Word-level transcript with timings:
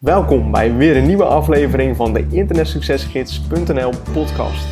Welkom 0.00 0.50
bij 0.50 0.74
weer 0.74 0.96
een 0.96 1.06
nieuwe 1.06 1.24
aflevering 1.24 1.96
van 1.96 2.12
de 2.12 2.28
internetsuccesgids.nl 2.30 3.92
podcast. 4.12 4.66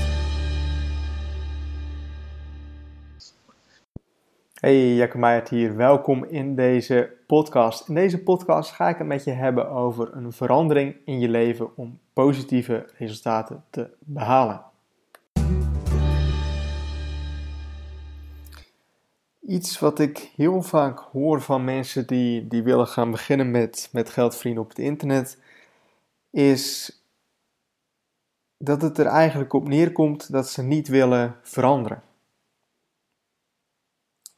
Hey, 4.54 4.94
Jacco 4.94 5.18
Meijert 5.18 5.48
hier. 5.48 5.76
Welkom 5.76 6.24
in 6.24 6.54
deze 6.54 7.12
podcast. 7.26 7.88
In 7.88 7.94
deze 7.94 8.22
podcast 8.22 8.70
ga 8.70 8.88
ik 8.88 8.98
het 8.98 9.06
met 9.06 9.24
je 9.24 9.30
hebben 9.30 9.70
over 9.70 10.16
een 10.16 10.32
verandering 10.32 10.96
in 11.04 11.20
je 11.20 11.28
leven 11.28 11.76
om 11.76 11.98
positieve 12.12 12.86
resultaten 12.98 13.64
te 13.70 13.88
behalen. 13.98 14.73
Iets 19.46 19.78
wat 19.78 19.98
ik 19.98 20.18
heel 20.36 20.62
vaak 20.62 20.98
hoor 20.98 21.40
van 21.40 21.64
mensen 21.64 22.06
die, 22.06 22.46
die 22.46 22.62
willen 22.62 22.86
gaan 22.86 23.10
beginnen 23.10 23.50
met, 23.50 23.88
met 23.92 24.10
geld 24.10 24.34
verdienen 24.34 24.62
op 24.62 24.68
het 24.68 24.78
internet, 24.78 25.38
is 26.30 26.92
dat 28.58 28.82
het 28.82 28.98
er 28.98 29.06
eigenlijk 29.06 29.52
op 29.52 29.68
neerkomt 29.68 30.32
dat 30.32 30.48
ze 30.48 30.62
niet 30.62 30.88
willen 30.88 31.36
veranderen. 31.42 32.02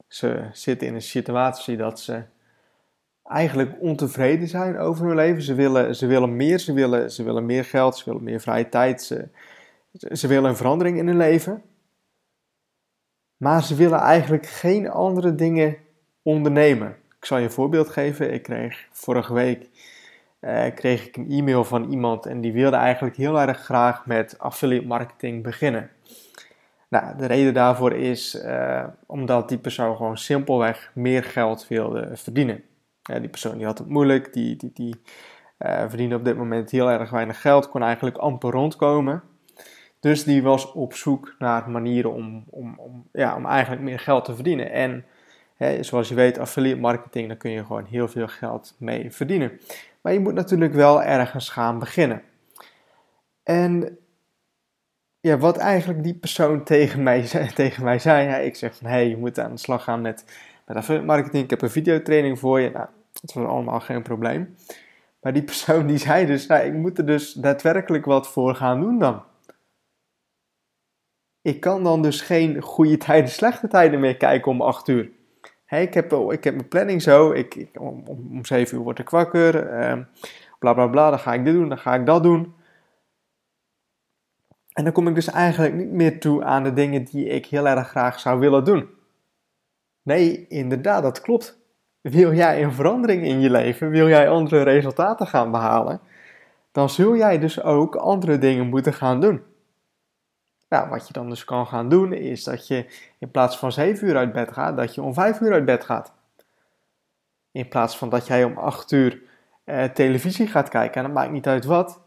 Ze 0.08 0.48
zitten 0.52 0.88
in 0.88 0.94
een 0.94 1.02
situatie 1.02 1.76
dat 1.76 2.00
ze 2.00 2.22
eigenlijk 3.22 3.80
ontevreden 3.80 4.48
zijn 4.48 4.78
over 4.78 5.06
hun 5.06 5.16
leven. 5.16 5.42
Ze 5.42 5.54
willen, 5.54 5.96
ze 5.96 6.06
willen 6.06 6.36
meer, 6.36 6.58
ze 6.58 6.72
willen, 6.72 7.10
ze 7.10 7.22
willen 7.22 7.46
meer 7.46 7.64
geld, 7.64 7.96
ze 7.96 8.04
willen 8.04 8.22
meer 8.22 8.40
vrije 8.40 8.68
tijd, 8.68 9.02
ze, 9.02 9.28
ze 10.12 10.26
willen 10.26 10.50
een 10.50 10.56
verandering 10.56 10.98
in 10.98 11.06
hun 11.06 11.16
leven. 11.16 11.62
Maar 13.36 13.62
ze 13.62 13.74
willen 13.74 13.98
eigenlijk 13.98 14.46
geen 14.46 14.90
andere 14.90 15.34
dingen 15.34 15.76
ondernemen. 16.22 16.96
Ik 17.18 17.24
zal 17.24 17.38
je 17.38 17.44
een 17.44 17.50
voorbeeld 17.50 17.88
geven. 17.88 18.32
Ik 18.32 18.42
kreeg 18.42 18.88
vorige 18.92 19.34
week 19.34 19.68
eh, 20.40 20.74
kreeg 20.74 21.06
ik 21.06 21.16
een 21.16 21.30
e-mail 21.30 21.64
van 21.64 21.90
iemand 21.90 22.26
en 22.26 22.40
die 22.40 22.52
wilde 22.52 22.76
eigenlijk 22.76 23.16
heel 23.16 23.40
erg 23.40 23.58
graag 23.58 24.06
met 24.06 24.38
affiliate 24.38 24.86
marketing 24.86 25.42
beginnen. 25.42 25.90
Nou, 26.88 27.16
de 27.16 27.26
reden 27.26 27.54
daarvoor 27.54 27.92
is 27.92 28.34
uh, 28.34 28.84
omdat 29.06 29.48
die 29.48 29.58
persoon 29.58 29.96
gewoon 29.96 30.18
simpelweg 30.18 30.90
meer 30.94 31.24
geld 31.24 31.68
wilde 31.68 32.10
verdienen. 32.12 32.62
die 33.02 33.28
persoon 33.28 33.56
die 33.56 33.66
had 33.66 33.78
het 33.78 33.88
moeilijk, 33.88 34.32
die, 34.32 34.56
die, 34.56 34.70
die 34.74 35.00
uh, 35.58 35.84
verdiende 35.88 36.16
op 36.16 36.24
dit 36.24 36.36
moment 36.36 36.70
heel 36.70 36.90
erg 36.90 37.10
weinig 37.10 37.40
geld, 37.40 37.68
kon 37.68 37.82
eigenlijk 37.82 38.16
amper 38.16 38.50
rondkomen. 38.50 39.22
Dus 40.00 40.24
die 40.24 40.42
was 40.42 40.72
op 40.72 40.94
zoek 40.94 41.34
naar 41.38 41.70
manieren 41.70 42.12
om, 42.12 42.44
om, 42.50 42.74
om, 42.78 43.08
ja, 43.12 43.36
om 43.36 43.46
eigenlijk 43.46 43.82
meer 43.82 43.98
geld 43.98 44.24
te 44.24 44.34
verdienen. 44.34 44.70
En 44.70 45.04
hè, 45.56 45.82
zoals 45.82 46.08
je 46.08 46.14
weet, 46.14 46.38
affiliate 46.38 46.80
marketing, 46.80 47.28
daar 47.28 47.36
kun 47.36 47.50
je 47.50 47.64
gewoon 47.64 47.84
heel 47.84 48.08
veel 48.08 48.28
geld 48.28 48.74
mee 48.78 49.10
verdienen. 49.10 49.60
Maar 50.00 50.12
je 50.12 50.20
moet 50.20 50.34
natuurlijk 50.34 50.72
wel 50.72 51.02
ergens 51.02 51.48
gaan 51.48 51.78
beginnen. 51.78 52.22
En 53.42 53.98
ja, 55.20 55.38
wat 55.38 55.56
eigenlijk 55.56 56.02
die 56.02 56.14
persoon 56.14 56.64
tegen 56.64 57.02
mij, 57.02 57.22
tegen 57.54 57.84
mij 57.84 57.98
zei, 57.98 58.26
hè, 58.26 58.40
ik 58.40 58.56
zeg 58.56 58.76
van 58.76 58.86
hé, 58.86 58.92
hey, 58.92 59.08
je 59.08 59.16
moet 59.16 59.38
aan 59.38 59.50
de 59.50 59.58
slag 59.58 59.84
gaan 59.84 60.00
met, 60.00 60.24
met 60.66 60.76
affiliate 60.76 61.06
marketing. 61.06 61.44
Ik 61.44 61.50
heb 61.50 61.62
een 61.62 61.70
videotraining 61.70 62.38
voor 62.38 62.60
je. 62.60 62.70
Nou, 62.70 62.86
dat 63.12 63.32
was 63.32 63.44
allemaal 63.44 63.80
geen 63.80 64.02
probleem. 64.02 64.56
Maar 65.20 65.32
die 65.32 65.44
persoon 65.44 65.86
die 65.86 65.98
zei 65.98 66.26
dus, 66.26 66.46
nou, 66.46 66.64
ik 66.64 66.72
moet 66.72 66.98
er 66.98 67.06
dus 67.06 67.32
daadwerkelijk 67.32 68.04
wat 68.04 68.28
voor 68.28 68.54
gaan 68.54 68.80
doen 68.80 68.98
dan 68.98 69.22
ik 71.46 71.60
kan 71.60 71.82
dan 71.82 72.02
dus 72.02 72.20
geen 72.20 72.60
goede 72.62 72.96
tijden, 72.96 73.30
slechte 73.30 73.68
tijden 73.68 74.00
meer 74.00 74.16
kijken 74.16 74.50
om 74.50 74.60
8 74.60 74.88
uur. 74.88 75.10
ik, 75.68 75.94
heb, 75.94 76.12
ik 76.12 76.44
heb 76.44 76.54
mijn 76.54 76.68
planning 76.68 77.02
zo. 77.02 77.32
Ik 77.32 77.68
om, 77.78 78.02
om 78.06 78.44
7 78.44 78.76
uur 78.76 78.82
word 78.82 78.98
ik 78.98 79.10
wakker. 79.10 79.66
Eh, 79.66 79.98
bla 80.58 80.74
bla 80.74 80.86
bla. 80.86 81.10
Dan 81.10 81.18
ga 81.18 81.34
ik 81.34 81.44
dit 81.44 81.54
doen, 81.54 81.68
dan 81.68 81.78
ga 81.78 81.94
ik 81.94 82.06
dat 82.06 82.22
doen. 82.22 82.54
En 84.72 84.84
dan 84.84 84.92
kom 84.92 85.08
ik 85.08 85.14
dus 85.14 85.30
eigenlijk 85.30 85.74
niet 85.74 85.90
meer 85.90 86.20
toe 86.20 86.44
aan 86.44 86.62
de 86.62 86.72
dingen 86.72 87.04
die 87.04 87.26
ik 87.26 87.46
heel 87.46 87.68
erg 87.68 87.88
graag 87.88 88.20
zou 88.20 88.38
willen 88.38 88.64
doen. 88.64 88.88
Nee, 90.02 90.46
inderdaad, 90.48 91.02
dat 91.02 91.20
klopt. 91.20 91.58
Wil 92.00 92.34
jij 92.34 92.62
een 92.62 92.72
verandering 92.72 93.24
in 93.24 93.40
je 93.40 93.50
leven? 93.50 93.90
Wil 93.90 94.08
jij 94.08 94.28
andere 94.28 94.62
resultaten 94.62 95.26
gaan 95.26 95.50
behalen? 95.50 96.00
Dan 96.72 96.88
zul 96.88 97.16
jij 97.16 97.38
dus 97.38 97.62
ook 97.62 97.96
andere 97.96 98.38
dingen 98.38 98.66
moeten 98.66 98.92
gaan 98.92 99.20
doen. 99.20 99.42
Nou, 100.68 100.88
wat 100.88 101.06
je 101.06 101.12
dan 101.12 101.28
dus 101.28 101.44
kan 101.44 101.66
gaan 101.66 101.88
doen, 101.88 102.12
is 102.12 102.44
dat 102.44 102.66
je 102.66 102.86
in 103.18 103.30
plaats 103.30 103.58
van 103.58 103.72
7 103.72 104.08
uur 104.08 104.16
uit 104.16 104.32
bed 104.32 104.52
gaat, 104.52 104.76
dat 104.76 104.94
je 104.94 105.02
om 105.02 105.14
5 105.14 105.40
uur 105.40 105.52
uit 105.52 105.64
bed 105.64 105.84
gaat. 105.84 106.12
In 107.50 107.68
plaats 107.68 107.98
van 107.98 108.08
dat 108.08 108.26
jij 108.26 108.44
om 108.44 108.58
8 108.58 108.92
uur 108.92 109.22
eh, 109.64 109.84
televisie 109.84 110.46
gaat 110.46 110.68
kijken, 110.68 110.96
en 110.96 111.02
dat 111.02 111.16
maakt 111.16 111.32
niet 111.32 111.46
uit 111.46 111.64
wat, 111.64 112.00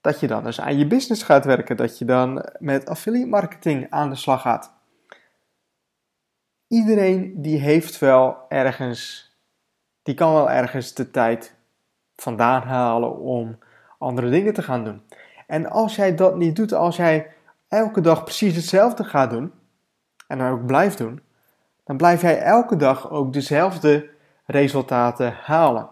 dat 0.00 0.20
je 0.20 0.26
dan 0.26 0.44
dus 0.44 0.60
aan 0.60 0.78
je 0.78 0.86
business 0.86 1.22
gaat 1.22 1.44
werken, 1.44 1.76
dat 1.76 1.98
je 1.98 2.04
dan 2.04 2.44
met 2.58 2.88
affiliate 2.88 3.28
marketing 3.28 3.90
aan 3.90 4.10
de 4.10 4.16
slag 4.16 4.40
gaat. 4.40 4.78
Iedereen 6.68 7.42
die 7.42 7.58
heeft 7.58 7.98
wel 7.98 8.36
ergens, 8.48 9.30
die 10.02 10.14
kan 10.14 10.32
wel 10.32 10.50
ergens 10.50 10.94
de 10.94 11.10
tijd 11.10 11.56
vandaan 12.16 12.62
halen 12.62 13.18
om 13.18 13.58
andere 13.98 14.30
dingen 14.30 14.52
te 14.52 14.62
gaan 14.62 14.84
doen. 14.84 15.02
En 15.50 15.70
als 15.70 15.96
jij 15.96 16.14
dat 16.14 16.36
niet 16.36 16.56
doet, 16.56 16.72
als 16.72 16.96
jij 16.96 17.30
elke 17.68 18.00
dag 18.00 18.24
precies 18.24 18.54
hetzelfde 18.54 19.04
gaat 19.04 19.30
doen, 19.30 19.52
en 20.26 20.38
dan 20.38 20.50
ook 20.50 20.66
blijft 20.66 20.98
doen, 20.98 21.22
dan 21.84 21.96
blijf 21.96 22.22
jij 22.22 22.42
elke 22.42 22.76
dag 22.76 23.10
ook 23.10 23.32
dezelfde 23.32 24.10
resultaten 24.46 25.32
halen. 25.32 25.90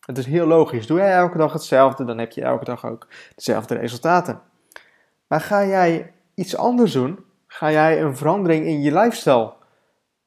Het 0.00 0.18
is 0.18 0.26
heel 0.26 0.46
logisch. 0.46 0.86
Doe 0.86 0.98
jij 0.98 1.12
elke 1.12 1.38
dag 1.38 1.52
hetzelfde, 1.52 2.04
dan 2.04 2.18
heb 2.18 2.32
je 2.32 2.42
elke 2.42 2.64
dag 2.64 2.84
ook 2.86 3.08
dezelfde 3.34 3.74
resultaten. 3.74 4.40
Maar 5.26 5.40
ga 5.40 5.64
jij 5.64 6.12
iets 6.34 6.56
anders 6.56 6.92
doen, 6.92 7.24
ga 7.46 7.70
jij 7.70 8.02
een 8.02 8.16
verandering 8.16 8.66
in 8.66 8.80
je 8.80 8.92
lifestyle 8.92 9.52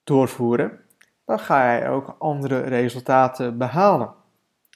doorvoeren, 0.03 0.79
dan 1.25 1.39
ga 1.39 1.63
jij 1.63 1.89
ook 1.89 2.16
andere 2.19 2.59
resultaten 2.59 3.57
behalen. 3.57 4.13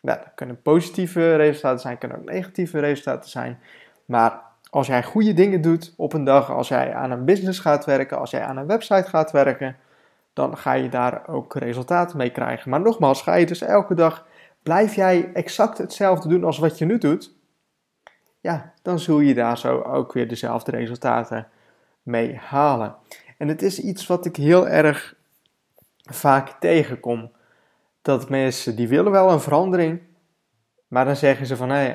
Nou, 0.02 0.20
dat 0.20 0.32
kunnen 0.36 0.62
positieve 0.62 1.36
resultaten 1.36 1.80
zijn, 1.80 1.98
kunnen 1.98 2.18
ook 2.18 2.26
negatieve 2.26 2.80
resultaten 2.80 3.30
zijn. 3.30 3.60
Maar 4.06 4.42
als 4.70 4.88
jij 4.88 5.04
goede 5.04 5.34
dingen 5.34 5.62
doet 5.62 5.94
op 5.98 6.14
een 6.14 6.24
dag, 6.24 6.52
als 6.52 6.68
jij 6.68 6.94
aan 6.94 7.12
een 7.12 7.26
business 7.26 7.60
gaat 7.60 7.86
werken, 7.86 8.20
als 8.20 8.32
jij 8.32 8.44
aan 8.44 8.58
een 8.58 8.68
website 8.68 9.10
gaat 9.10 9.32
werken, 9.32 9.76
dan 10.34 10.58
ga 10.58 10.74
je 10.74 10.90
daar 10.90 11.28
ook 11.28 11.56
resultaten 11.56 12.18
mee 12.18 12.32
krijgen. 12.32 12.70
Maar 12.70 12.82
nogmaals, 12.82 13.22
ga 13.22 13.34
je 13.34 13.46
dus 13.46 13.62
elke 13.62 13.94
dag, 13.94 14.26
blijf 14.64 14.96
jij 14.96 15.30
exact 15.34 15.78
hetzelfde 15.78 16.30
doen 16.30 16.44
als 16.44 16.58
wat 16.58 16.78
je 16.78 16.86
nu 16.86 16.98
doet, 16.98 17.34
ja, 18.40 18.74
dan 18.82 19.00
zul 19.00 19.20
je 19.20 19.34
daar 19.34 19.58
zo 19.58 19.82
ook 19.82 20.14
weer 20.14 20.28
dezelfde 20.28 20.72
resultaten 20.72 21.48
mee 22.04 22.36
halen. 22.36 22.96
En 23.38 23.48
het 23.48 23.62
is 23.62 23.80
iets 23.80 24.08
wat 24.08 24.26
ik 24.26 24.36
heel 24.36 24.68
erg 24.68 25.16
vaak 26.10 26.50
tegenkom. 26.60 27.32
Dat 28.02 28.30
mensen 28.30 28.76
die 28.76 28.88
willen 28.88 29.12
wel 29.12 29.32
een 29.32 29.42
verandering, 29.42 30.02
maar 30.88 31.06
dan 31.06 31.16
zeggen 31.16 31.46
ze 31.46 31.56
van 31.56 31.70
hé, 31.70 31.94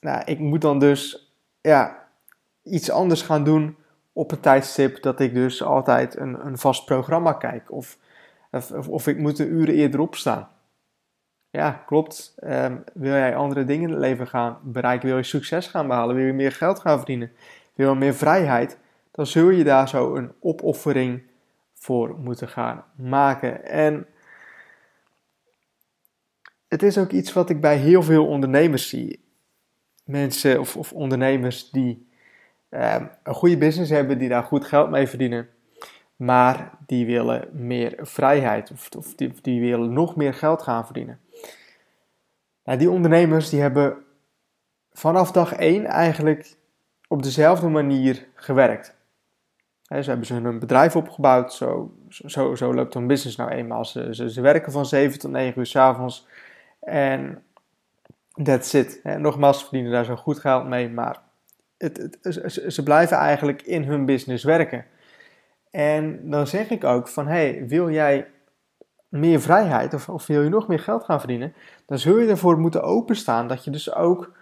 nou, 0.00 0.22
ik 0.24 0.38
moet 0.38 0.60
dan 0.60 0.78
dus 0.78 1.32
ja, 1.60 2.08
iets 2.62 2.90
anders 2.90 3.22
gaan 3.22 3.44
doen 3.44 3.76
op 4.12 4.32
een 4.32 4.40
tijdstip 4.40 5.02
dat 5.02 5.20
ik 5.20 5.34
dus 5.34 5.62
altijd 5.62 6.16
een, 6.16 6.46
een 6.46 6.58
vast 6.58 6.84
programma 6.84 7.32
kijk. 7.32 7.72
Of, 7.72 7.98
of, 8.50 8.88
of 8.88 9.06
ik 9.06 9.18
moet 9.18 9.38
een 9.38 9.52
uren 9.52 9.74
eerder 9.74 10.00
opstaan. 10.00 10.48
Ja, 11.50 11.82
klopt. 11.86 12.34
Ehm, 12.36 12.76
wil 12.94 13.12
jij 13.12 13.36
andere 13.36 13.64
dingen 13.64 13.88
in 13.88 13.90
het 13.90 14.00
leven 14.00 14.26
gaan 14.26 14.58
bereiken? 14.62 15.08
Wil 15.08 15.16
je 15.16 15.22
succes 15.22 15.66
gaan 15.66 15.86
behalen? 15.86 16.16
Wil 16.16 16.24
je 16.24 16.32
meer 16.32 16.52
geld 16.52 16.80
gaan 16.80 16.96
verdienen? 16.96 17.32
Wil 17.74 17.92
je 17.92 17.98
meer 17.98 18.14
vrijheid? 18.14 18.78
Dan 19.10 19.26
zul 19.26 19.48
je 19.50 19.64
daar 19.64 19.88
zo 19.88 20.14
een 20.14 20.32
opoffering 20.40 21.22
voor 21.74 22.18
moeten 22.18 22.48
gaan 22.48 22.84
maken. 22.94 23.64
En 23.64 24.06
het 26.70 26.82
is 26.82 26.98
ook 26.98 27.10
iets 27.10 27.32
wat 27.32 27.50
ik 27.50 27.60
bij 27.60 27.76
heel 27.76 28.02
veel 28.02 28.26
ondernemers 28.26 28.88
zie 28.88 29.20
mensen 30.04 30.60
of, 30.60 30.76
of 30.76 30.92
ondernemers 30.92 31.70
die 31.70 32.08
ehm, 32.68 33.06
een 33.22 33.34
goede 33.34 33.56
business 33.56 33.90
hebben, 33.90 34.18
die 34.18 34.28
daar 34.28 34.42
goed 34.42 34.64
geld 34.64 34.90
mee 34.90 35.06
verdienen, 35.06 35.48
maar 36.16 36.70
die 36.86 37.06
willen 37.06 37.48
meer 37.52 37.98
vrijheid 38.00 38.70
of, 38.70 38.88
of 38.96 39.14
die, 39.14 39.32
die, 39.42 39.60
willen 39.60 39.92
nog 39.92 40.16
meer 40.16 40.34
geld 40.34 40.62
gaan 40.62 40.84
verdienen. 40.84 41.20
Nou, 42.64 42.78
die 42.78 42.90
ondernemers 42.90 43.50
die 43.50 43.60
hebben 43.60 43.96
vanaf 44.92 45.32
dag 45.32 45.52
1 45.52 45.84
eigenlijk 45.84 46.56
op 47.08 47.22
dezelfde 47.22 47.68
manier 47.68 48.26
gewerkt. 48.34 48.98
Ze 49.82 50.10
hebben 50.10 50.44
hun 50.44 50.58
bedrijf 50.58 50.96
opgebouwd, 50.96 51.52
zo, 51.52 51.94
zo, 52.08 52.54
zo 52.54 52.74
loopt 52.74 52.94
hun 52.94 53.06
business 53.06 53.36
nou 53.36 53.50
eenmaal. 53.50 53.84
Ze, 53.84 54.14
ze, 54.14 54.30
ze 54.30 54.40
werken 54.40 54.72
van 54.72 54.86
7 54.86 55.18
tot 55.18 55.30
9 55.30 55.58
uur 55.58 55.66
s 55.66 55.76
avonds 55.76 56.26
en 56.80 57.42
That's 58.42 58.74
it. 58.74 59.00
En 59.02 59.20
nogmaals, 59.20 59.58
ze 59.58 59.64
verdienen 59.64 59.92
daar 59.92 60.04
zo 60.04 60.16
goed 60.16 60.38
geld 60.38 60.66
mee, 60.66 60.90
maar 60.90 61.22
het, 61.78 62.18
ze, 62.68 62.82
blijven 62.82 63.16
eigenlijk 63.16 63.62
in 63.62 63.84
hun 63.84 64.04
business 64.04 64.44
werken. 64.44 64.84
En 65.70 66.30
dan 66.30 66.46
zeg 66.46 66.70
ik 66.70 66.84
ook 66.84 67.08
van, 67.08 67.26
hey, 67.26 67.66
wil 67.66 67.90
jij 67.90 68.26
meer 69.08 69.40
vrijheid 69.40 69.94
of, 69.94 70.08
of 70.08 70.26
wil 70.26 70.42
je 70.42 70.48
nog 70.48 70.68
meer 70.68 70.78
geld 70.78 71.04
gaan 71.04 71.18
verdienen, 71.18 71.54
dan 71.86 71.98
zul 71.98 72.18
je 72.18 72.28
ervoor 72.28 72.58
moeten 72.58 72.82
openstaan 72.82 73.48
dat 73.48 73.64
je 73.64 73.70
dus 73.70 73.94
ook 73.94 74.32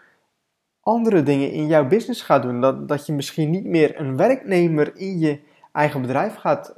andere 0.80 1.22
dingen 1.22 1.52
in 1.52 1.66
jouw 1.66 1.86
business 1.86 2.22
gaat 2.22 2.42
doen. 2.42 2.60
Dat, 2.60 2.88
dat 2.88 3.06
je 3.06 3.12
misschien 3.12 3.50
niet 3.50 3.64
meer 3.64 4.00
een 4.00 4.16
werknemer 4.16 4.96
in 4.96 5.18
je 5.18 5.40
eigen 5.72 6.00
bedrijf 6.00 6.34
gaat, 6.34 6.74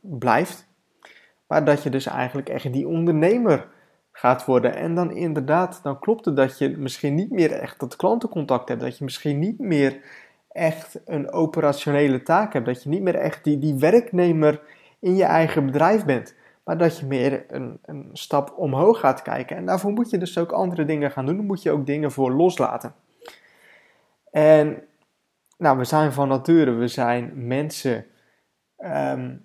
blijft, 0.00 0.68
maar 1.46 1.64
dat 1.64 1.82
je 1.82 1.90
dus 1.90 2.06
eigenlijk 2.06 2.48
echt 2.48 2.72
die 2.72 2.88
ondernemer 2.88 3.68
gaat 4.18 4.44
worden. 4.44 4.74
En 4.74 4.94
dan 4.94 5.10
inderdaad, 5.10 5.80
dan 5.82 5.98
klopt 5.98 6.24
het 6.24 6.36
dat 6.36 6.58
je 6.58 6.76
misschien 6.76 7.14
niet 7.14 7.30
meer 7.30 7.52
echt 7.52 7.80
dat 7.80 7.96
klantencontact 7.96 8.68
hebt, 8.68 8.80
dat 8.80 8.98
je 8.98 9.04
misschien 9.04 9.38
niet 9.38 9.58
meer 9.58 10.00
echt 10.48 11.00
een 11.04 11.32
operationele 11.32 12.22
taak 12.22 12.52
hebt, 12.52 12.66
dat 12.66 12.82
je 12.82 12.88
niet 12.88 13.02
meer 13.02 13.14
echt 13.14 13.44
die, 13.44 13.58
die 13.58 13.74
werknemer 13.74 14.60
in 15.00 15.16
je 15.16 15.24
eigen 15.24 15.66
bedrijf 15.66 16.04
bent 16.04 16.34
maar 16.68 16.78
dat 16.78 16.98
je 16.98 17.06
meer 17.06 17.44
een, 17.48 17.78
een 17.84 18.10
stap 18.12 18.54
omhoog 18.56 19.00
gaat 19.00 19.22
kijken. 19.22 19.56
En 19.56 19.66
daarvoor 19.66 19.92
moet 19.92 20.10
je 20.10 20.18
dus 20.18 20.38
ook 20.38 20.52
andere 20.52 20.84
dingen 20.84 21.10
gaan 21.10 21.26
doen. 21.26 21.46
Moet 21.46 21.62
je 21.62 21.70
ook 21.70 21.86
dingen 21.86 22.12
voor 22.12 22.32
loslaten. 22.32 22.94
En 24.30 24.82
nou, 25.58 25.78
we 25.78 25.84
zijn 25.84 26.12
van 26.12 26.28
nature, 26.28 26.72
we 26.72 26.88
zijn 26.88 27.46
mensen 27.46 28.06
ehm, 28.76 29.36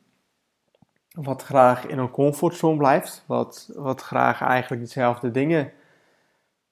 wat 1.13 1.43
graag 1.43 1.85
in 1.87 1.97
een 1.97 2.11
comfortzone 2.11 2.77
blijft. 2.77 3.23
Wat, 3.25 3.71
wat 3.75 4.01
graag 4.01 4.41
eigenlijk 4.41 4.81
dezelfde 4.81 5.31
dingen 5.31 5.71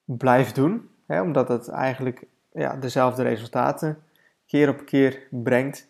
blijft 0.04 0.54
doen. 0.54 0.88
Hè, 1.06 1.20
omdat 1.20 1.48
het 1.48 1.68
eigenlijk 1.68 2.24
ja, 2.52 2.76
dezelfde 2.76 3.22
resultaten 3.22 4.02
keer 4.46 4.68
op 4.68 4.84
keer 4.84 5.26
brengt. 5.30 5.88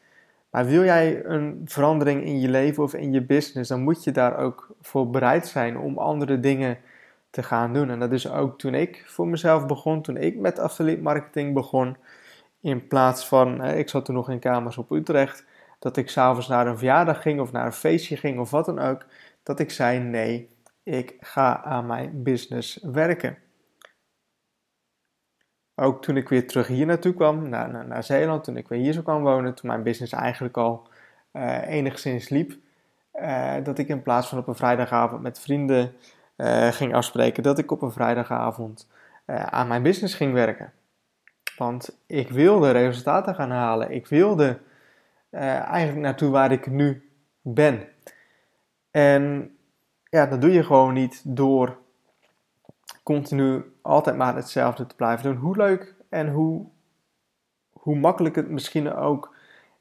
Maar 0.50 0.66
wil 0.66 0.84
jij 0.84 1.24
een 1.24 1.62
verandering 1.64 2.24
in 2.24 2.40
je 2.40 2.48
leven 2.48 2.82
of 2.82 2.94
in 2.94 3.12
je 3.12 3.22
business, 3.22 3.68
dan 3.68 3.82
moet 3.82 4.04
je 4.04 4.10
daar 4.10 4.36
ook 4.38 4.74
voor 4.80 5.10
bereid 5.10 5.46
zijn 5.46 5.78
om 5.78 5.98
andere 5.98 6.40
dingen 6.40 6.78
te 7.30 7.42
gaan 7.42 7.72
doen. 7.72 7.90
En 7.90 7.98
dat 7.98 8.12
is 8.12 8.30
ook 8.30 8.58
toen 8.58 8.74
ik 8.74 9.04
voor 9.06 9.28
mezelf 9.28 9.66
begon, 9.66 10.02
toen 10.02 10.16
ik 10.16 10.38
met 10.38 10.58
affiliate 10.58 11.02
marketing 11.02 11.54
begon. 11.54 11.96
In 12.60 12.86
plaats 12.86 13.26
van, 13.26 13.64
ik 13.64 13.88
zat 13.88 14.04
toen 14.04 14.14
nog 14.14 14.30
in 14.30 14.38
kamers 14.38 14.78
op 14.78 14.90
Utrecht, 14.90 15.44
dat 15.82 15.96
ik 15.96 16.10
s'avonds 16.10 16.48
naar 16.48 16.66
een 16.66 16.78
verjaardag 16.78 17.22
ging 17.22 17.40
of 17.40 17.52
naar 17.52 17.66
een 17.66 17.72
feestje 17.72 18.16
ging 18.16 18.38
of 18.38 18.50
wat 18.50 18.64
dan 18.64 18.78
ook. 18.78 19.04
Dat 19.42 19.60
ik 19.60 19.70
zei: 19.70 19.98
nee, 19.98 20.48
ik 20.82 21.16
ga 21.20 21.62
aan 21.62 21.86
mijn 21.86 22.22
business 22.22 22.78
werken. 22.82 23.38
Ook 25.74 26.02
toen 26.02 26.16
ik 26.16 26.28
weer 26.28 26.46
terug 26.46 26.66
hier 26.66 26.86
naartoe 26.86 27.14
kwam, 27.14 27.48
naar, 27.48 27.86
naar, 27.86 28.04
Zeeland, 28.04 28.44
toen 28.44 28.56
ik 28.56 28.68
weer 28.68 28.78
hier 28.78 28.92
zo 28.92 29.02
kwam 29.02 29.22
wonen, 29.22 29.54
toen 29.54 29.68
mijn 29.68 29.82
business 29.82 30.12
eigenlijk 30.12 30.56
al 30.56 30.88
uh, 31.32 31.68
enigszins 31.68 32.28
liep, 32.28 32.56
uh, 33.14 33.54
dat 33.62 33.78
ik 33.78 33.88
in 33.88 34.02
plaats 34.02 34.28
van 34.28 34.38
op 34.38 34.48
een 34.48 34.54
vrijdagavond 34.54 35.22
met 35.22 35.40
vrienden 35.40 35.92
uh, 36.36 36.68
ging 36.68 36.94
afspreken, 36.94 37.42
dat 37.42 37.58
ik 37.58 37.70
op 37.70 37.82
een 37.82 37.92
vrijdagavond 37.92 38.88
aan 39.26 39.68
mijn 39.68 39.82
business 39.82 40.14
ging 40.14 40.32
werken. 40.32 40.72
Want 41.56 41.98
ik 42.06 42.30
wilde 42.30 42.70
resultaten 42.70 43.34
gaan 43.34 43.50
halen. 43.50 43.90
Ik 43.90 44.06
wilde 44.06 44.58
eigenlijk 45.40 45.98
naartoe 45.98 46.30
waar 46.30 46.52
ik 46.52 46.66
nu 46.66 47.10
ben. 47.40 47.88
En 48.90 49.56
ja, 50.10 50.26
dat 50.26 50.40
doe 50.40 50.52
je 50.52 50.64
gewoon 50.64 50.94
niet 50.94 51.22
door 51.24 51.78
continu 53.02 53.72
altijd 53.82 54.16
maar 54.16 54.34
hetzelfde 54.34 54.86
te 54.86 54.94
blijven 54.94 55.24
doen. 55.24 55.36
Hoe 55.36 55.56
leuk 55.56 55.94
en 56.08 56.30
hoe, 56.30 56.66
hoe 57.72 57.96
makkelijk 57.96 58.36
het 58.36 58.50
misschien 58.50 58.94
ook 58.94 59.34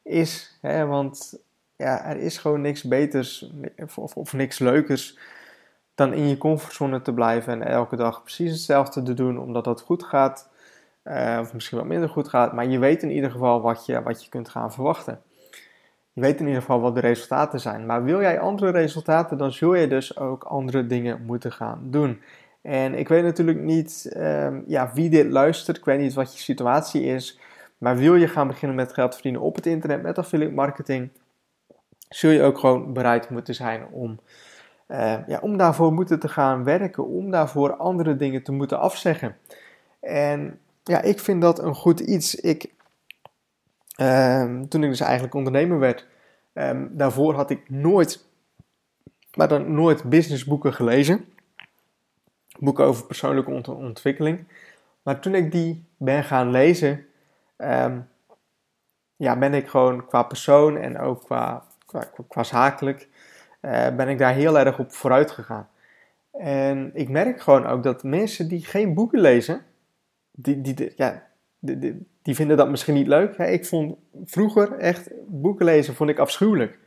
is. 0.03 0.57
Hè? 0.62 0.86
Want 0.86 1.39
ja, 1.75 2.06
er 2.06 2.18
is 2.18 2.38
gewoon 2.38 2.62
niks 2.62 2.83
beters 2.83 3.51
of, 3.95 4.15
of, 4.18 4.33
niks 4.33 4.59
leukers 4.59 5.18
dan 5.95 6.13
in 6.13 6.27
je 6.27 6.38
comfortzone 6.38 7.01
te 7.01 7.13
blijven 7.13 7.53
en 7.53 7.68
elke 7.68 7.95
dag 7.95 8.24
precies 8.24 8.51
hetzelfde 8.51 9.03
te 9.03 9.13
doen, 9.13 9.39
omdat 9.39 9.63
dat 9.63 9.81
goed 9.81 10.03
gaat. 10.03 10.50
Uh, 11.03 11.38
of 11.42 11.53
misschien 11.53 11.77
wat 11.77 11.88
minder 11.88 12.09
goed 12.09 12.27
gaat, 12.27 12.53
maar 12.53 12.68
je 12.68 12.80
weet 12.80 13.03
in 13.03 13.12
ieder 13.12 13.31
geval 13.31 13.62
wat 13.62 13.86
je, 13.86 14.03
wat 14.03 14.24
je 14.24 14.30
kunt 14.30 14.50
gaan 14.50 14.74
verwachten. 14.74 15.21
Je 16.13 16.22
weet 16.22 16.40
in 16.40 16.46
ieder 16.46 16.62
geval 16.62 16.81
wat 16.81 16.96
de 16.96 17.02
resultaten 17.02 17.60
zijn. 17.60 17.86
Maar 17.86 18.04
wil 18.04 18.22
jij 18.22 18.40
andere 18.40 18.72
resultaten, 18.72 19.38
dan 19.38 19.52
zul 19.52 19.75
je 19.75 19.88
dus 19.88 20.18
ook 20.18 20.44
andere 20.44 20.88
dingen 20.88 21.25
moeten 21.25 21.52
gaan 21.52 21.80
doen. 21.84 22.22
En 22.62 22.94
ik 22.94 23.08
weet 23.08 23.24
natuurlijk 23.24 23.60
niet 23.60 24.13
um, 24.18 24.63
ja, 24.68 24.92
wie 24.94 25.10
dit 25.10 25.31
luistert. 25.31 25.78
Ik 25.78 25.86
weet 25.86 26.00
niet 26.00 26.13
wat 26.13 26.34
je 26.34 26.40
situatie 26.40 27.04
is. 27.04 27.40
Maar 27.78 27.98
wil 27.98 28.16
je 28.16 28.28
gaan 28.28 28.48
beginnen 28.48 28.78
met 28.78 28.94
geld 28.94 29.13
verdienen 29.13 29.42
op 29.42 29.56
het 29.56 29.66
internet 29.66 30.02
met 30.02 30.18
affiliate 30.18 30.54
marketing, 30.54 31.10
zul 32.10 32.31
je 32.31 32.42
ook 32.42 32.58
gewoon 32.58 32.94
bereid 32.94 33.30
moeten 33.30 33.56
zijn 33.56 33.88
om, 33.92 34.19
uh, 34.88 35.28
ja, 35.28 35.40
om 35.42 35.58
daarvoor 35.58 35.94
moeten 35.94 36.19
te 36.19 36.28
gaan 36.28 36.63
werken, 36.63 37.08
om 37.08 37.31
daarvoor 37.31 37.75
andere 37.75 38.16
dingen 38.16 38.44
te 38.44 38.52
moeten 38.52 38.80
afzeggen. 38.80 39.36
En 40.00 40.60
ja, 40.84 41.02
ik 41.02 41.19
vind 41.19 41.42
dat 41.42 41.60
een 41.60 41.75
goed 41.75 42.00
iets. 42.00 42.36
Ik, 42.36 42.72
um, 44.01 44.69
toen 44.69 44.83
ik 44.83 44.89
dus 44.89 45.00
eigenlijk 45.00 45.33
ondernemer 45.33 45.80
werd, 45.80 46.07
um, 46.53 46.89
daarvoor 46.98 47.33
had 47.33 47.50
ik 47.50 47.69
nooit, 47.69 48.25
maar 49.33 49.48
dan 49.48 49.74
nooit 49.74 50.03
businessboeken 50.03 50.74
gelezen 50.74 51.25
boeken 52.62 52.86
over 52.86 53.06
persoonlijke 53.06 53.71
ontwikkeling. 53.71 54.48
Maar 55.01 55.19
toen 55.19 55.36
ik 55.36 55.51
die 55.51 55.86
ben 55.98 56.24
gaan 56.24 56.51
lezen, 56.51 57.06
ehm, 57.56 58.00
ja, 59.15 59.38
ben 59.38 59.53
ik 59.53 59.68
gewoon 59.68 60.06
qua 60.06 60.24
persoon 60.24 60.77
en 60.77 61.00
ook 61.00 61.24
qua, 61.24 61.65
qua, 61.86 62.09
qua 62.27 62.44
zakelijk, 62.44 63.07
uh, 63.62 63.95
ben 63.95 64.07
ik 64.07 64.18
daar 64.18 64.33
heel 64.33 64.59
erg 64.59 64.80
op 64.80 64.92
vooruit 64.92 65.31
gegaan. 65.31 65.69
En 66.31 66.92
ik 66.94 67.09
merk 67.09 67.42
gewoon 67.42 67.65
ook 67.65 67.83
dat 67.83 68.03
mensen 68.03 68.48
die 68.48 68.65
geen 68.65 68.94
boeken 68.94 69.19
lezen, 69.19 69.62
die, 70.31 70.62
die, 70.62 70.94
ja, 70.95 71.24
die, 71.62 72.36
vinden 72.36 72.58
dat 72.58 72.69
misschien 72.69 72.94
niet 72.94 73.08
leuk. 73.08 73.38
Ik 73.38 73.66
vond 73.66 73.98
vroeger 74.25 74.72
echt 74.78 75.10
boeken 75.28 75.66
lezen 75.66 75.96
vond 75.96 76.10
ik 76.10 76.19
afschuwelijk. 76.19 76.80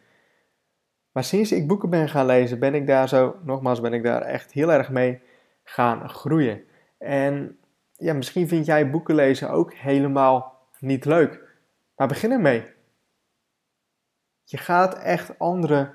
Maar 1.13 1.25
sinds 1.25 1.53
ik 1.53 1.67
boeken 1.67 1.91
ben 1.91 2.09
gaan 2.09 2.27
lezen, 2.27 2.59
ben 2.59 2.75
ik 2.75 2.87
daar 2.87 3.09
zo, 3.09 3.37
nogmaals, 3.45 3.81
ben 3.81 3.93
ik 3.93 4.03
daar 4.03 4.23
echt 4.23 4.53
heel 4.53 4.73
erg 4.73 4.91
mee 4.91 5.21
gaan 5.65 6.09
groeien. 6.09 6.63
En 6.99 7.59
ja, 7.93 8.15
misschien 8.15 8.49
vind 8.49 8.67
jij 8.67 8.91
boeken 8.91 9.15
lezen 9.15 9.51
ook 9.51 9.75
helemaal 9.75 10.59
niet 10.79 11.05
leuk. 11.05 11.41
Maar 11.97 12.09
begin 12.09 12.31
ermee. 12.31 12.65
Je 14.45 14.57
gaat 14.57 14.99
echt 14.99 15.39
andere, 15.39 15.95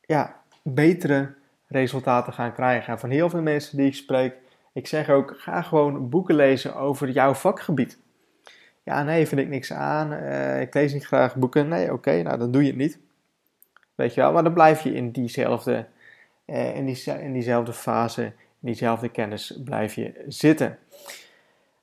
ja, 0.00 0.42
betere 0.62 1.34
resultaten 1.66 2.32
gaan 2.32 2.52
krijgen. 2.52 2.92
En 2.92 2.98
van 2.98 3.10
heel 3.10 3.30
veel 3.30 3.42
mensen 3.42 3.76
die 3.76 3.86
ik 3.86 3.94
spreek, 3.94 4.34
ik 4.72 4.86
zeg 4.86 5.10
ook, 5.10 5.34
ga 5.36 5.62
gewoon 5.62 6.08
boeken 6.08 6.34
lezen 6.34 6.76
over 6.76 7.10
jouw 7.10 7.34
vakgebied. 7.34 7.98
Ja, 8.82 9.02
nee, 9.02 9.26
vind 9.26 9.40
ik 9.40 9.48
niks 9.48 9.72
aan. 9.72 10.12
Uh, 10.12 10.60
ik 10.60 10.74
lees 10.74 10.92
niet 10.92 11.06
graag 11.06 11.36
boeken. 11.36 11.68
Nee, 11.68 11.92
oké, 11.92 12.22
nou 12.22 12.38
dan 12.38 12.50
doe 12.50 12.62
je 12.62 12.68
het 12.68 12.76
niet. 12.76 12.98
Weet 13.94 14.14
je 14.14 14.20
wel, 14.20 14.32
maar 14.32 14.42
dan 14.42 14.52
blijf 14.52 14.82
je 14.82 14.94
in 14.94 15.10
diezelfde, 15.10 15.86
uh, 16.46 16.76
in, 16.76 16.84
die, 16.84 17.04
in 17.20 17.32
diezelfde 17.32 17.72
fase 17.72 18.32
diezelfde 18.62 19.08
kennis 19.08 19.60
blijf 19.64 19.94
je 19.94 20.24
zitten. 20.28 20.78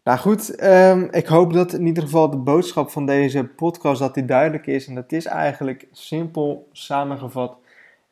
Nou 0.03 0.19
goed, 0.19 0.55
ehm, 0.55 1.07
ik 1.11 1.27
hoop 1.27 1.53
dat 1.53 1.73
in 1.73 1.85
ieder 1.85 2.03
geval 2.03 2.29
de 2.29 2.37
boodschap 2.37 2.89
van 2.89 3.05
deze 3.05 3.43
podcast 3.43 3.99
dat 3.99 4.13
die 4.13 4.25
duidelijk 4.25 4.67
is. 4.67 4.87
En 4.87 4.95
dat 4.95 5.11
is 5.11 5.25
eigenlijk 5.25 5.87
simpel 5.91 6.67
samengevat. 6.71 7.57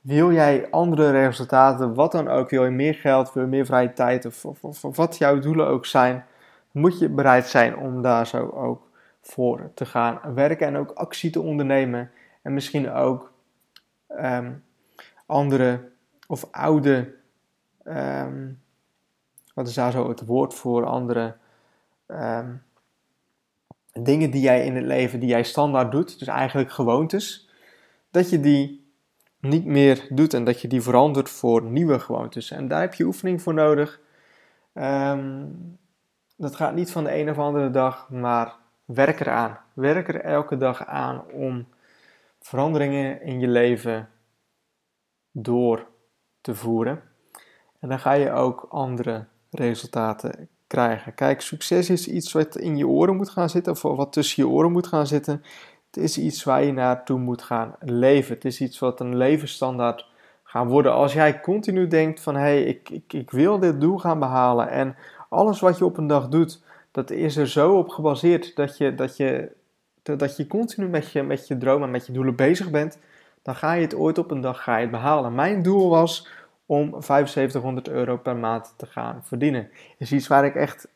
Wil 0.02 0.32
jij 0.32 0.68
andere 0.70 1.12
resultaten, 1.12 1.94
wat 1.94 2.12
dan 2.12 2.28
ook, 2.28 2.50
wil 2.50 2.64
je 2.64 2.70
meer 2.70 2.94
geld, 2.94 3.34
wil 3.34 3.44
je 3.44 3.50
meer 3.50 3.66
vrije 3.66 3.94
tijd 3.94 4.26
of, 4.26 4.46
of, 4.46 4.84
of 4.84 4.96
wat 4.96 5.18
jouw 5.18 5.40
doelen 5.40 5.68
ook 5.68 5.86
zijn, 5.86 6.26
moet 6.78 7.00
je 7.00 7.10
bereid 7.10 7.48
zijn 7.48 7.78
om 7.78 8.02
daar 8.02 8.28
zo 8.28 8.50
ook 8.50 8.90
voor 9.22 9.72
te 9.74 9.86
gaan 9.86 10.20
werken 10.34 10.68
en 10.68 10.78
ook 10.78 10.92
actie 10.92 11.30
te 11.30 11.42
ondernemen. 11.42 12.12
En 12.42 12.54
misschien 12.54 12.92
ook 12.92 13.34
um, 14.10 14.64
andere 15.26 15.90
of 16.28 16.48
oude 16.52 17.16
um, 17.84 18.62
wat 19.54 19.68
is 19.68 19.74
daar 19.74 19.92
zo 19.92 20.10
het 20.10 20.26
woord 20.26 20.54
voor 20.54 20.86
andere 20.86 21.36
ehm, 22.06 22.54
dingen 23.94 24.32
die 24.32 24.42
jij 24.42 24.66
in 24.66 24.76
het 24.76 24.86
leven, 24.86 25.20
die 25.20 25.30
jij 25.30 25.44
standaard 25.44 25.92
doet, 25.92 26.20
dus 26.20 26.28
eigenlijk 26.28 26.72
gewoontes, 26.72 27.50
dat 28.12 28.30
je 28.30 28.40
die 28.40 28.92
niet 29.40 29.66
meer 29.66 30.08
doet 30.10 30.34
en 30.34 30.44
dat 30.44 30.62
je 30.62 30.68
die 30.68 30.82
verandert 30.82 31.30
voor 31.30 31.64
nieuwe 31.64 32.00
gewoontes. 32.00 32.52
En 32.52 32.68
daar 32.68 32.82
heb 32.82 32.94
je 32.94 33.06
oefening 33.06 33.42
voor 33.42 33.54
nodig. 33.54 34.00
Ehm, 34.74 35.46
dat 36.38 36.56
gaat 36.56 36.74
niet 36.74 36.92
van 36.92 37.04
de 37.04 37.20
een 37.20 37.30
of 37.30 37.38
andere 37.38 37.70
dag, 37.70 38.10
maar 38.10 38.56
werk 38.86 39.20
eraan. 39.20 39.60
Werk 39.74 40.08
er 40.08 40.22
elke 40.22 40.58
dag 40.58 40.86
aan 40.86 41.24
om 41.32 41.68
veranderingen 42.40 43.22
in 43.22 43.40
je 43.40 43.48
leven 43.48 44.10
door 45.32 45.88
te 46.42 46.56
voeren. 46.56 47.02
En 47.80 47.90
dan 47.90 48.00
ga 48.00 48.12
je 48.12 48.32
ook 48.32 48.66
andere 48.70 49.26
resultaten 49.52 50.50
krijgen. 50.68 51.14
Kijk, 51.14 51.42
succes 51.42 51.90
is 51.90 52.08
iets 52.08 52.32
wat 52.32 52.58
in 52.58 52.78
je 52.78 52.88
oren 52.88 53.16
moet 53.16 53.30
gaan 53.30 53.50
zitten, 53.50 53.74
of 53.74 53.82
wat 53.82 54.14
tussen 54.14 54.44
je 54.44 54.50
oren 54.50 54.72
moet 54.72 54.88
gaan 54.88 55.08
zitten. 55.08 55.44
Het 55.86 55.98
is 55.98 56.18
iets 56.18 56.44
waar 56.44 56.64
je 56.64 56.72
naartoe 56.72 57.20
moet 57.20 57.42
gaan 57.42 57.76
leven. 57.80 58.36
Het 58.36 58.46
is 58.46 58.62
iets 58.62 58.80
wat 58.80 59.00
een 59.00 59.18
levensstandaard 59.18 60.06
gaan 60.44 60.68
worden. 60.68 60.94
Als 60.94 61.14
jij 61.14 61.42
continu 61.42 61.88
denkt 61.88 62.20
van 62.20 62.36
hé, 62.36 62.42
hey, 62.42 62.64
ik, 62.64 62.90
ik, 62.90 63.14
ik 63.14 63.32
wil 63.32 63.60
dit 63.60 63.82
doel 63.82 63.98
gaan 63.98 64.20
behalen 64.20 64.70
en 64.70 64.96
alles 65.30 65.60
wat 65.60 65.78
je 65.78 65.86
op 65.86 65.98
een 65.98 66.08
dag 66.08 66.28
doet, 66.28 66.64
dat 66.92 67.12
is 67.12 67.38
er 67.38 67.48
zo 67.48 67.78
op 67.78 67.90
gebaseerd 67.90 68.56
dat 68.56 68.78
je, 68.78 68.96
dat 68.96 69.18
je, 69.18 69.52
dat 70.02 70.38
je 70.38 70.48
continu 70.48 70.88
met 70.88 71.12
je, 71.12 71.24
met 71.24 71.48
je 71.48 71.58
dromen 71.58 71.84
en 71.84 71.92
met 71.92 72.06
je 72.06 72.14
doelen 72.14 72.36
bezig 72.36 72.70
bent, 72.70 73.00
dan 73.42 73.56
ga 73.56 73.74
je 73.74 73.82
het 73.82 73.96
ooit 73.96 74.18
op 74.18 74.32
een 74.32 74.42
dag 74.42 74.64
ga 74.64 74.76
je 74.76 74.82
het 74.82 74.92
behalen. 74.92 75.36
Mijn 75.36 75.62
doel 75.62 75.90
was 75.90 76.28
om 76.66 77.02
7500 77.02 77.88
euro 77.88 78.18
per 78.18 78.36
maand 78.36 78.74
te 78.78 78.86
gaan 78.86 79.24
verdienen. 79.24 79.70
Is 79.98 80.12
iets 80.12 80.28
waar 80.28 80.46
ik 80.46 80.56
echt 80.56 80.88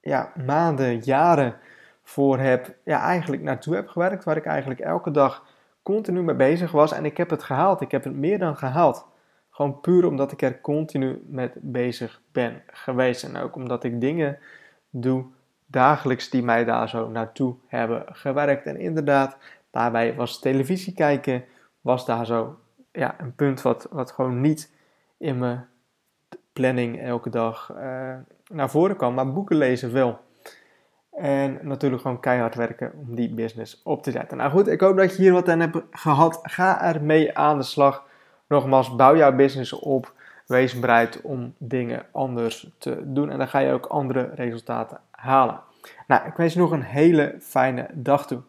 ja, 0.00 0.32
maanden, 0.46 0.98
jaren 0.98 1.56
voor 2.02 2.38
heb, 2.38 2.74
ja, 2.84 3.00
eigenlijk 3.00 3.42
naartoe 3.42 3.74
heb 3.74 3.88
gewerkt, 3.88 4.24
waar 4.24 4.36
ik 4.36 4.44
eigenlijk 4.44 4.80
elke 4.80 5.10
dag 5.10 5.44
continu 5.82 6.22
mee 6.22 6.34
bezig 6.34 6.70
was 6.70 6.92
en 6.92 7.04
ik 7.04 7.16
heb 7.16 7.30
het 7.30 7.42
gehaald. 7.42 7.80
Ik 7.80 7.90
heb 7.90 8.04
het 8.04 8.14
meer 8.14 8.38
dan 8.38 8.56
gehaald. 8.56 9.06
Gewoon 9.56 9.80
puur 9.80 10.06
omdat 10.06 10.32
ik 10.32 10.42
er 10.42 10.60
continu 10.60 11.22
mee 11.26 11.50
bezig 11.54 12.20
ben 12.32 12.62
geweest. 12.66 13.24
En 13.24 13.36
ook 13.36 13.56
omdat 13.56 13.84
ik 13.84 14.00
dingen 14.00 14.38
doe 14.90 15.24
dagelijks 15.66 16.30
die 16.30 16.42
mij 16.42 16.64
daar 16.64 16.88
zo 16.88 17.08
naartoe 17.08 17.54
hebben 17.66 18.04
gewerkt. 18.06 18.66
En 18.66 18.80
inderdaad, 18.80 19.36
daarbij 19.70 20.14
was 20.14 20.40
televisie 20.40 20.94
kijken, 20.94 21.44
was 21.80 22.06
daar 22.06 22.26
zo 22.26 22.58
ja, 22.92 23.14
een 23.18 23.34
punt 23.34 23.62
wat, 23.62 23.88
wat 23.90 24.12
gewoon 24.12 24.40
niet 24.40 24.72
in 25.18 25.38
mijn 25.38 25.66
planning 26.52 27.00
elke 27.00 27.30
dag 27.30 27.72
uh, 27.72 28.14
naar 28.48 28.70
voren 28.70 28.96
kwam. 28.96 29.14
Maar 29.14 29.32
boeken 29.32 29.56
lezen 29.56 29.92
wel. 29.92 30.18
En 31.10 31.58
natuurlijk 31.62 32.02
gewoon 32.02 32.20
keihard 32.20 32.54
werken 32.54 32.92
om 32.96 33.14
die 33.14 33.34
business 33.34 33.82
op 33.84 34.02
te 34.02 34.10
zetten. 34.10 34.36
Nou 34.36 34.50
goed, 34.50 34.66
ik 34.66 34.80
hoop 34.80 34.96
dat 34.96 35.16
je 35.16 35.22
hier 35.22 35.32
wat 35.32 35.48
aan 35.48 35.60
hebt 35.60 35.82
gehad. 35.90 36.38
Ga 36.42 36.82
ermee 36.82 37.38
aan 37.38 37.58
de 37.58 37.64
slag. 37.64 38.04
Nogmaals, 38.48 38.96
bouw 38.96 39.16
jouw 39.16 39.34
business 39.34 39.72
op. 39.72 40.12
Wees 40.46 40.80
bereid 40.80 41.20
om 41.22 41.54
dingen 41.58 42.06
anders 42.12 42.70
te 42.78 43.02
doen. 43.04 43.30
En 43.30 43.38
dan 43.38 43.48
ga 43.48 43.58
je 43.58 43.72
ook 43.72 43.86
andere 43.86 44.30
resultaten 44.34 45.00
halen. 45.10 45.60
Nou, 46.06 46.26
ik 46.26 46.36
wens 46.36 46.52
je 46.52 46.58
nog 46.58 46.70
een 46.70 46.82
hele 46.82 47.36
fijne 47.40 47.88
dag 47.92 48.26
toe. 48.26 48.40